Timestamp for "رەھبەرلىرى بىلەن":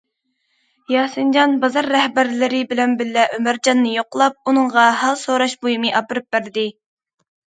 1.95-2.95